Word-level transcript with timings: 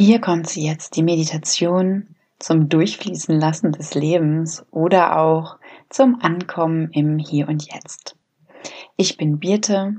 Hier 0.00 0.20
kommt 0.20 0.48
sie 0.48 0.64
jetzt, 0.64 0.94
die 0.94 1.02
Meditation 1.02 2.14
zum 2.38 2.68
Durchfließen 2.68 3.36
lassen 3.36 3.72
des 3.72 3.94
Lebens 3.94 4.64
oder 4.70 5.18
auch 5.18 5.56
zum 5.88 6.20
Ankommen 6.22 6.92
im 6.92 7.18
Hier 7.18 7.48
und 7.48 7.66
Jetzt. 7.66 8.14
Ich 8.96 9.16
bin 9.16 9.40
Birte 9.40 9.96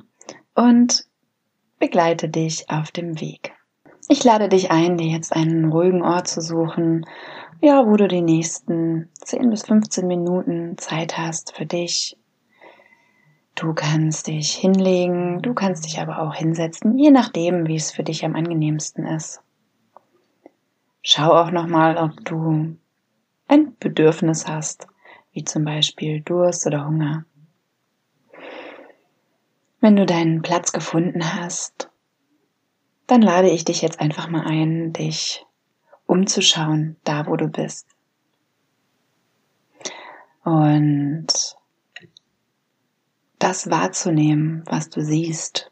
und 0.55 1.03
begleite 1.79 2.29
dich 2.29 2.69
auf 2.69 2.91
dem 2.91 3.19
Weg. 3.19 3.51
Ich 4.07 4.23
lade 4.23 4.47
dich 4.47 4.71
ein, 4.71 4.95
dir 4.95 5.07
jetzt 5.07 5.35
einen 5.35 5.69
ruhigen 5.69 6.01
Ort 6.01 6.29
zu 6.29 6.39
suchen, 6.39 7.05
ja, 7.59 7.85
wo 7.85 7.97
du 7.97 8.07
die 8.07 8.21
nächsten 8.21 9.09
10 9.15 9.49
bis 9.49 9.63
15 9.63 10.07
Minuten 10.07 10.77
Zeit 10.77 11.17
hast 11.17 11.53
für 11.57 11.65
dich. 11.65 12.15
Du 13.55 13.73
kannst 13.73 14.27
dich 14.27 14.53
hinlegen, 14.53 15.41
du 15.41 15.53
kannst 15.53 15.83
dich 15.83 15.99
aber 15.99 16.21
auch 16.21 16.35
hinsetzen, 16.35 16.97
je 16.97 17.11
nachdem, 17.11 17.67
wie 17.67 17.75
es 17.75 17.91
für 17.91 18.03
dich 18.03 18.23
am 18.23 18.37
angenehmsten 18.37 19.05
ist. 19.05 19.41
Schau 21.01 21.31
auch 21.31 21.51
nochmal, 21.51 21.97
ob 21.97 22.25
du 22.25 22.77
ein 23.47 23.77
Bedürfnis 23.79 24.47
hast, 24.47 24.87
wie 25.31 25.43
zum 25.43 25.63
Beispiel 25.63 26.21
Durst 26.21 26.67
oder 26.67 26.85
Hunger. 26.85 27.25
Wenn 29.79 29.95
du 29.95 30.05
deinen 30.05 30.41
Platz 30.41 30.71
gefunden 30.71 31.35
hast, 31.35 31.89
dann 33.07 33.21
lade 33.21 33.49
ich 33.49 33.63
dich 33.63 33.81
jetzt 33.81 33.99
einfach 33.99 34.29
mal 34.29 34.45
ein, 34.45 34.93
dich 34.93 35.45
umzuschauen, 36.05 36.97
da 37.03 37.27
wo 37.27 37.37
du 37.37 37.47
bist. 37.47 37.87
Und 40.43 41.27
das 43.39 43.69
wahrzunehmen, 43.69 44.63
was 44.65 44.89
du 44.89 45.01
siehst. 45.01 45.71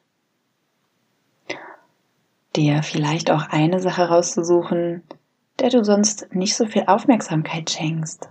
Dir 2.56 2.82
vielleicht 2.82 3.30
auch 3.30 3.50
eine 3.50 3.80
Sache 3.80 4.08
rauszusuchen, 4.08 5.04
der 5.60 5.70
du 5.70 5.84
sonst 5.84 6.34
nicht 6.34 6.56
so 6.56 6.66
viel 6.66 6.84
Aufmerksamkeit 6.88 7.70
schenkst 7.70 8.30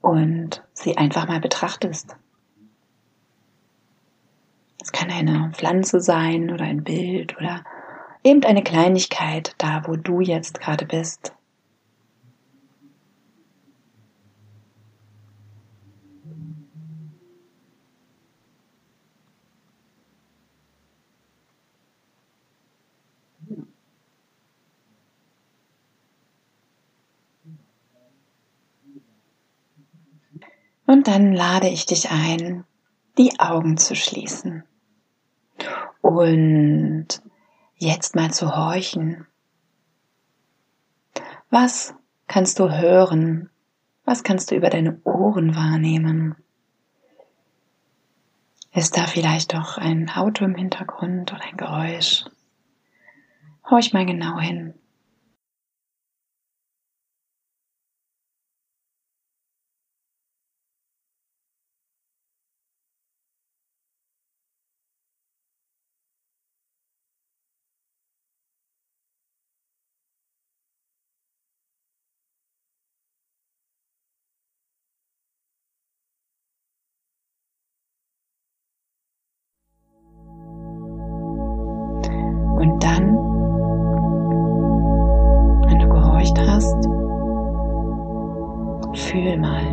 und 0.00 0.62
sie 0.72 0.96
einfach 0.96 1.26
mal 1.26 1.40
betrachtest. 1.40 2.16
Es 4.82 4.92
kann 4.92 5.10
eine 5.10 5.50
Pflanze 5.52 6.00
sein 6.00 6.52
oder 6.52 6.64
ein 6.64 6.84
Bild 6.84 7.36
oder 7.36 7.64
eben 8.22 8.44
eine 8.44 8.62
Kleinigkeit 8.62 9.54
da, 9.58 9.82
wo 9.86 9.96
du 9.96 10.20
jetzt 10.20 10.60
gerade 10.60 10.86
bist. 10.86 11.35
Und 30.86 31.08
dann 31.08 31.32
lade 31.32 31.68
ich 31.68 31.86
dich 31.86 32.10
ein, 32.10 32.64
die 33.18 33.38
Augen 33.40 33.76
zu 33.76 33.94
schließen 33.94 34.64
und 36.00 37.08
jetzt 37.76 38.14
mal 38.14 38.32
zu 38.32 38.56
horchen. 38.56 39.26
Was 41.50 41.94
kannst 42.28 42.58
du 42.58 42.70
hören? 42.70 43.50
Was 44.04 44.22
kannst 44.22 44.50
du 44.50 44.54
über 44.54 44.70
deine 44.70 45.00
Ohren 45.04 45.56
wahrnehmen? 45.56 46.36
Ist 48.72 48.96
da 48.96 49.06
vielleicht 49.06 49.54
doch 49.54 49.78
ein 49.78 50.10
Auto 50.10 50.44
im 50.44 50.54
Hintergrund 50.54 51.32
oder 51.32 51.42
ein 51.42 51.56
Geräusch? 51.56 52.24
Horch 53.68 53.92
mal 53.92 54.06
genau 54.06 54.38
hin. 54.38 54.74
Fühl 89.16 89.38
mal. 89.38 89.64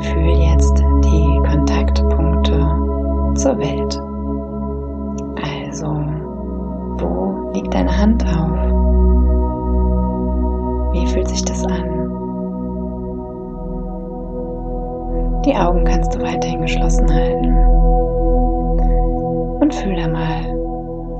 Fühl 0.00 0.32
jetzt 0.32 0.82
die 1.04 1.40
Kontaktpunkte 1.48 2.58
zur 3.36 3.56
Welt. 3.56 4.02
Also, 5.40 5.86
wo 6.98 7.52
liegt 7.52 7.72
deine 7.72 7.96
Hand 7.96 8.24
auf? 8.24 8.58
Wie 10.92 11.06
fühlt 11.06 11.28
sich 11.28 11.44
das 11.44 11.64
an? 11.66 11.84
Die 15.44 15.54
Augen 15.54 15.84
kannst 15.84 16.16
du 16.16 16.22
weiterhin 16.22 16.62
geschlossen 16.62 17.14
halten. 17.14 17.54
Und 19.60 19.72
fühl 19.72 19.94
da 19.94 20.08
mal 20.08 20.42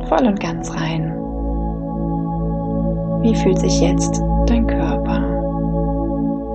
voll 0.09 0.27
und 0.27 0.41
ganz 0.41 0.75
rein. 0.75 1.15
Wie 3.23 3.37
fühlt 3.37 3.61
sich 3.61 3.81
jetzt 3.81 4.21
dein 4.49 4.67
Körper? 4.67 5.38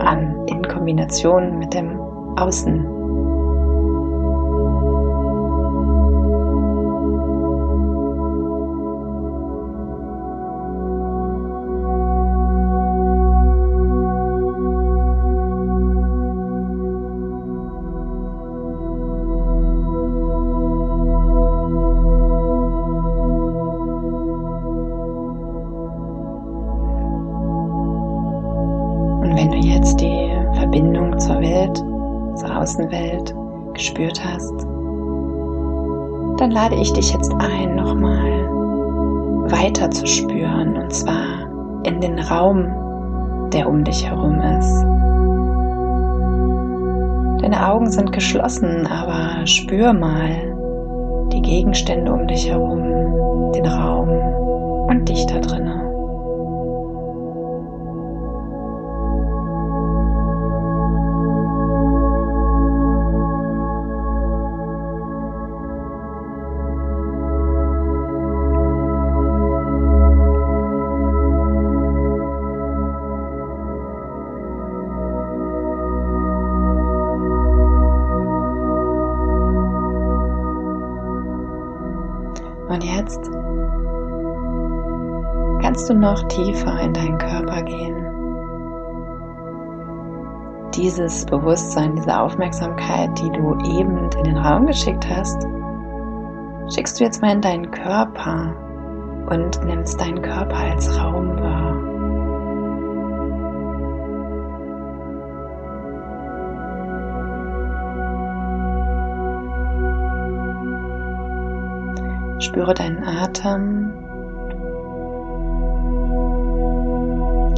An 0.06 0.46
in 0.48 0.62
Kombination 0.68 1.58
mit 1.60 1.74
dem 1.74 2.00
Außen. 2.38 2.93
Außenwelt 32.74 33.36
gespürt 33.76 34.20
hast, 34.26 34.64
dann 36.40 36.50
lade 36.50 36.74
ich 36.76 36.92
dich 36.94 37.14
jetzt 37.14 37.32
ein, 37.38 37.76
nochmal 37.76 38.50
weiter 39.52 39.92
zu 39.92 40.08
spüren 40.08 40.76
und 40.78 40.92
zwar 40.92 41.84
in 41.84 42.02
den 42.02 42.18
Raum, 42.18 42.66
der 43.54 43.70
um 43.70 43.84
dich 43.84 44.10
herum 44.10 44.42
ist. 44.42 44.82
Deine 47.44 47.70
Augen 47.70 47.92
sind 47.92 48.12
geschlossen, 48.12 48.88
aber 48.88 49.46
spür 49.46 49.94
mal 49.94 51.28
die 51.32 51.44
Gegenstände 51.44 52.12
um 52.12 52.28
dich 52.28 52.50
herum, 52.50 53.52
den 53.54 53.68
Raum 53.68 54.10
und 54.90 55.08
dich 55.08 55.28
da 55.28 55.38
drinnen. 55.38 55.83
Jetzt 83.04 83.30
kannst 85.62 85.90
du 85.90 85.94
noch 85.94 86.24
tiefer 86.28 86.80
in 86.82 86.94
deinen 86.94 87.18
Körper 87.18 87.62
gehen. 87.64 87.96
Dieses 90.74 91.26
Bewusstsein, 91.26 91.96
diese 91.96 92.20
Aufmerksamkeit, 92.20 93.10
die 93.20 93.30
du 93.32 93.58
eben 93.78 94.10
in 94.18 94.24
den 94.24 94.38
Raum 94.38 94.66
geschickt 94.66 95.06
hast, 95.10 95.46
schickst 96.74 97.00
du 97.00 97.04
jetzt 97.04 97.22
mal 97.22 97.34
in 97.34 97.42
deinen 97.42 97.70
Körper 97.72 98.56
und 99.30 99.64
nimmst 99.66 100.00
deinen 100.00 100.22
Körper 100.22 100.56
als 100.56 100.98
Raum 100.98 101.38
wahr. 101.40 101.73
Spüre 112.44 112.74
deinen 112.74 113.02
Atem 113.06 113.94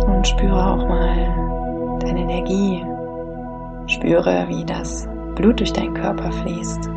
und 0.06 0.28
spüre 0.28 0.64
auch 0.64 0.88
mal 0.88 1.98
deine 2.02 2.22
Energie. 2.22 2.86
Spüre, 3.88 4.46
wie 4.48 4.64
das 4.64 5.08
Blut 5.34 5.60
durch 5.60 5.74
deinen 5.74 5.96
Körper 5.96 6.32
fließt. 6.32 6.88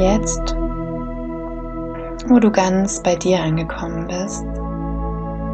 Jetzt, 0.00 0.56
wo 2.28 2.38
du 2.38 2.50
ganz 2.50 3.02
bei 3.02 3.16
dir 3.16 3.42
angekommen 3.42 4.06
bist, 4.06 4.44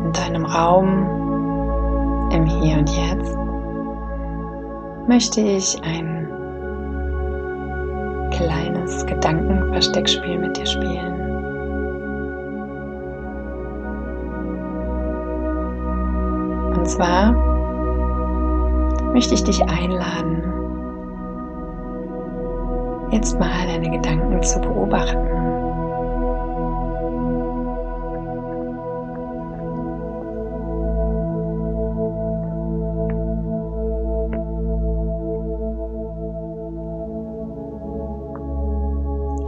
in 0.04 0.12
deinem 0.12 0.44
Raum, 0.44 2.30
im 2.32 2.44
Hier 2.46 2.78
und 2.78 2.88
Jetzt, 2.90 3.36
möchte 5.08 5.40
ich 5.40 5.80
ein 5.84 6.28
kleines 8.30 9.04
Gedankenversteckspiel 9.06 10.38
mit 10.38 10.56
dir 10.56 10.66
spielen. 10.66 11.14
Und 16.76 16.88
zwar 16.88 17.32
möchte 19.12 19.34
ich 19.34 19.44
dich 19.44 19.62
einladen, 19.62 20.55
jetzt 23.10 23.38
mal 23.38 23.66
deine 23.66 23.90
Gedanken 23.90 24.42
zu 24.42 24.60
beobachten. 24.60 25.18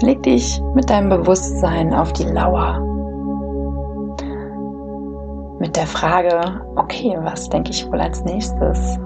Leg 0.01 0.23
dich 0.23 0.63
mit 0.75 0.89
deinem 0.89 1.09
Bewusstsein 1.09 1.93
auf 1.93 2.13
die 2.13 2.25
Lauer. 2.25 2.81
Mit 5.59 5.77
der 5.77 5.87
Frage, 5.87 6.41
okay, 6.77 7.19
was 7.21 7.49
denke 7.49 7.71
ich 7.71 7.91
wohl 7.91 8.01
als 8.01 8.25
nächstes? 8.25 8.99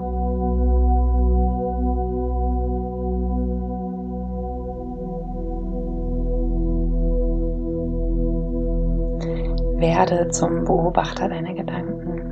Werde 9.83 10.29
zum 10.29 10.63
Beobachter 10.63 11.27
deiner 11.27 11.53
Gedanken. 11.53 12.31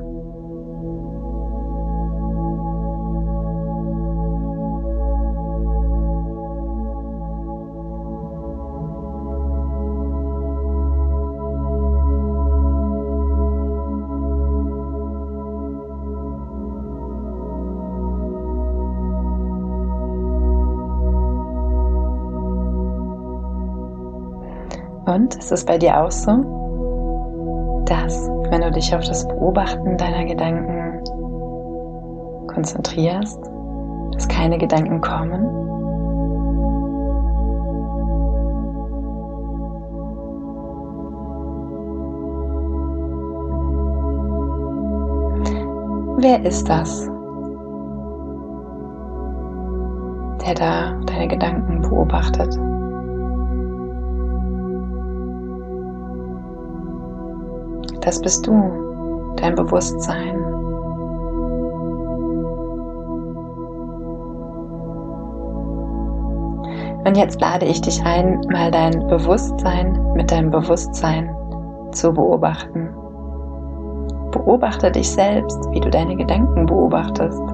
Und 25.05 25.35
ist 25.35 25.51
es 25.51 25.65
bei 25.65 25.77
dir 25.77 26.01
auch 26.01 26.11
so? 26.11 26.50
Dass, 27.91 28.29
wenn 28.49 28.61
du 28.61 28.71
dich 28.71 28.95
auf 28.95 29.03
das 29.03 29.27
Beobachten 29.27 29.97
deiner 29.97 30.23
Gedanken 30.23 31.03
konzentrierst, 32.47 33.37
dass 34.13 34.27
keine 34.29 34.57
Gedanken 34.57 35.01
kommen. 35.01 35.45
Wer 46.17 46.45
ist 46.45 46.69
das, 46.69 47.09
der 50.45 50.53
da 50.53 50.97
deine 51.07 51.27
Gedanken 51.27 51.81
beobachtet? 51.81 52.57
Das 58.01 58.19
bist 58.19 58.45
du, 58.47 59.33
dein 59.37 59.55
Bewusstsein. 59.55 60.41
Und 67.05 67.17
jetzt 67.17 67.41
lade 67.41 67.65
ich 67.65 67.81
dich 67.81 68.03
ein, 68.05 68.41
mal 68.51 68.69
dein 68.71 69.07
Bewusstsein 69.07 69.99
mit 70.15 70.31
deinem 70.31 70.51
Bewusstsein 70.51 71.35
zu 71.91 72.13
beobachten. 72.13 72.89
Beobachte 74.31 74.91
dich 74.91 75.09
selbst, 75.09 75.59
wie 75.71 75.79
du 75.79 75.89
deine 75.89 76.15
Gedanken 76.15 76.65
beobachtest. 76.65 77.50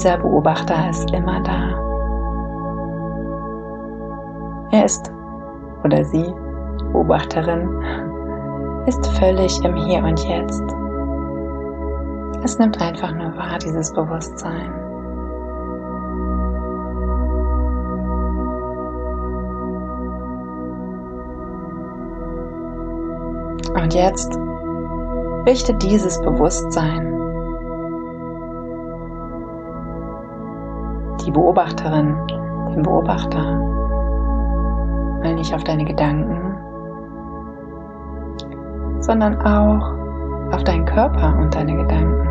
Dieser 0.00 0.16
Beobachter 0.16 0.88
ist 0.88 1.10
immer 1.10 1.42
da. 1.42 1.78
Er 4.70 4.86
ist 4.86 5.12
oder 5.84 6.02
sie, 6.02 6.34
Beobachterin, 6.90 7.68
ist 8.86 9.06
völlig 9.18 9.62
im 9.62 9.76
Hier 9.76 10.02
und 10.02 10.18
Jetzt. 10.26 10.64
Es 12.42 12.58
nimmt 12.58 12.80
einfach 12.80 13.12
nur 13.12 13.36
wahr, 13.36 13.58
dieses 13.62 13.92
Bewusstsein. 13.92 14.72
Und 23.74 23.92
jetzt 23.92 24.34
richte 25.46 25.74
dieses 25.74 26.18
Bewusstsein 26.22 27.19
die 31.24 31.30
Beobachterin, 31.30 32.16
den 32.74 32.82
Beobachter, 32.82 33.42
mal 35.22 35.34
nicht 35.34 35.54
auf 35.54 35.64
deine 35.64 35.84
Gedanken, 35.84 36.56
sondern 39.00 39.40
auch 39.42 39.94
auf 40.54 40.64
deinen 40.64 40.84
Körper 40.84 41.36
und 41.38 41.54
deine 41.54 41.76
Gedanken. 41.76 42.29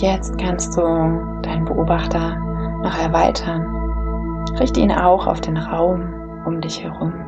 Jetzt 0.00 0.38
kannst 0.38 0.76
du 0.76 0.82
deinen 1.42 1.64
Beobachter 1.64 2.36
noch 2.82 2.96
erweitern. 2.96 3.66
Richte 4.60 4.78
ihn 4.78 4.92
auch 4.92 5.26
auf 5.26 5.40
den 5.40 5.56
Raum 5.56 6.14
um 6.46 6.60
dich 6.60 6.84
herum. 6.84 7.27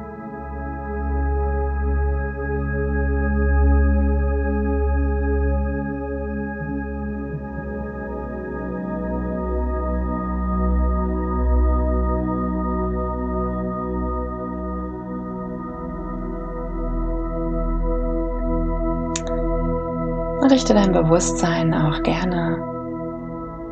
Richte 20.50 20.74
dein 20.74 20.92
Bewusstsein 20.92 21.72
auch 21.72 22.02
gerne 22.02 22.58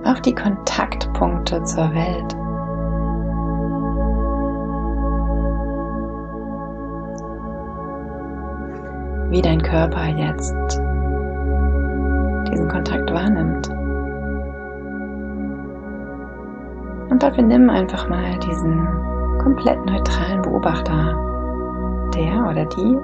auf 0.04 0.20
die 0.20 0.34
Kontaktpunkte 0.34 1.62
zur 1.64 1.92
Welt. 1.92 2.36
wie 9.30 9.42
dein 9.42 9.60
Körper 9.60 10.06
jetzt 10.06 10.54
diesen 12.50 12.66
Kontakt 12.66 13.12
wahrnimmt. 13.12 13.68
Und 17.10 17.22
dafür 17.22 17.44
nimm 17.44 17.68
einfach 17.68 18.08
mal 18.08 18.38
diesen 18.38 18.88
komplett 19.42 19.84
neutralen 19.84 20.40
Beobachter, 20.40 21.12
der 22.14 22.48
oder 22.48 22.64
die 22.64 22.96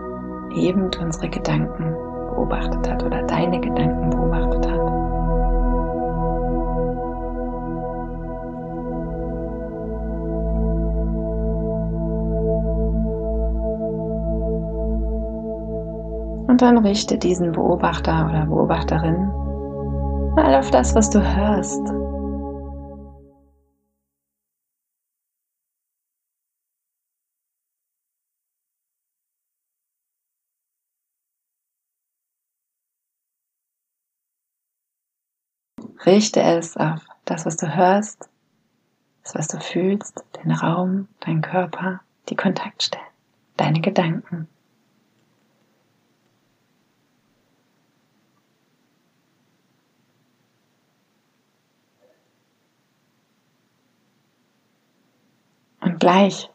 eben 0.62 0.90
unsere 0.98 1.28
Gedanken 1.28 1.94
beobachtet 2.34 2.90
hat 2.90 3.02
oder 3.04 3.22
deine 3.22 3.60
Gedanken 3.60 4.10
beobachtet 4.10 4.70
hat. 4.70 4.80
Und 16.48 16.62
dann 16.62 16.78
richte 16.78 17.18
diesen 17.18 17.52
Beobachter 17.52 18.26
oder 18.28 18.46
Beobachterin 18.46 19.28
mal 20.36 20.54
auf 20.56 20.70
das, 20.70 20.94
was 20.94 21.10
du 21.10 21.20
hörst. 21.20 22.03
Richte 36.06 36.42
es 36.42 36.76
auf 36.76 37.00
das, 37.24 37.46
was 37.46 37.56
du 37.56 37.74
hörst, 37.74 38.28
das, 39.22 39.34
was 39.34 39.48
du 39.48 39.58
fühlst, 39.58 40.22
den 40.36 40.52
Raum, 40.52 41.08
dein 41.20 41.40
Körper, 41.40 42.00
die 42.28 42.36
Kontaktstellen, 42.36 43.06
deine 43.56 43.80
Gedanken. 43.80 44.48
Und 55.80 56.00
gleich, 56.00 56.50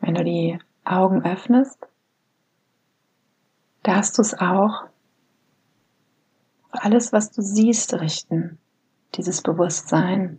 wenn 0.00 0.14
du 0.14 0.24
die 0.24 0.58
Augen 0.84 1.24
öffnest, 1.24 1.78
darfst 3.82 4.18
du 4.18 4.22
es 4.22 4.34
auch 4.34 4.89
alles, 6.80 7.12
was 7.12 7.30
du 7.30 7.42
siehst, 7.42 7.94
richten. 7.94 8.58
Dieses 9.14 9.42
Bewusstsein, 9.42 10.38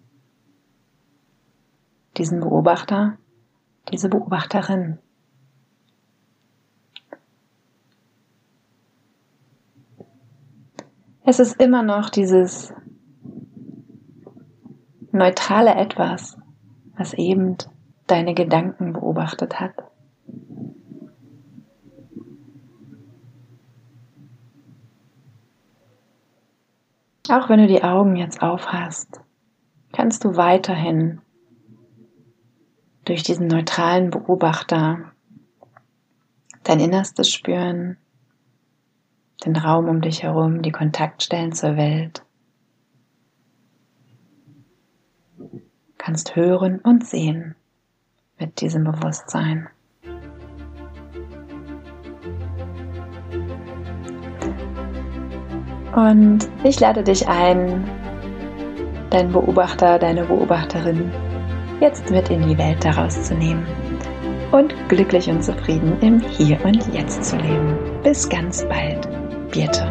diesen 2.17 2.39
Beobachter, 2.39 3.17
diese 3.91 4.09
Beobachterin. 4.09 4.97
Es 11.23 11.39
ist 11.39 11.61
immer 11.61 11.83
noch 11.83 12.09
dieses 12.09 12.73
neutrale 15.11 15.75
Etwas, 15.75 16.37
was 16.97 17.13
eben 17.13 17.57
deine 18.07 18.33
Gedanken 18.33 18.93
beobachtet 18.93 19.59
hat. 19.59 19.90
Auch 27.31 27.47
wenn 27.47 27.59
du 27.59 27.67
die 27.67 27.81
Augen 27.81 28.17
jetzt 28.17 28.41
aufhast, 28.41 29.21
kannst 29.93 30.25
du 30.25 30.35
weiterhin 30.35 31.21
durch 33.05 33.23
diesen 33.23 33.47
neutralen 33.47 34.09
Beobachter 34.09 35.13
dein 36.63 36.81
Innerstes 36.81 37.31
spüren, 37.31 37.95
den 39.45 39.55
Raum 39.55 39.87
um 39.87 40.01
dich 40.01 40.23
herum, 40.23 40.61
die 40.61 40.73
Kontaktstellen 40.73 41.53
zur 41.53 41.77
Welt. 41.77 42.25
kannst 45.97 46.35
hören 46.35 46.79
und 46.79 47.05
sehen 47.05 47.55
mit 48.39 48.59
diesem 48.59 48.83
Bewusstsein. 48.83 49.69
Und 55.95 56.47
ich 56.63 56.79
lade 56.79 57.03
dich 57.03 57.27
ein, 57.27 57.83
deinen 59.09 59.31
Beobachter, 59.31 59.99
deine 59.99 60.23
Beobachterin 60.23 61.11
jetzt 61.81 62.09
mit 62.11 62.29
in 62.29 62.47
die 62.47 62.57
Welt 62.57 62.83
daraus 62.83 63.23
zu 63.23 63.35
nehmen 63.35 63.65
und 64.51 64.73
glücklich 64.89 65.29
und 65.29 65.43
zufrieden 65.43 65.97
im 66.01 66.19
Hier 66.19 66.63
und 66.63 66.93
Jetzt 66.93 67.25
zu 67.25 67.35
leben. 67.37 67.77
Bis 68.03 68.27
ganz 68.29 68.65
bald, 68.65 69.07
Birte. 69.51 69.90